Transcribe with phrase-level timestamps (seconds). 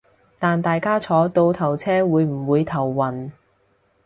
[0.39, 3.29] 但大家坐倒頭車會唔會頭暈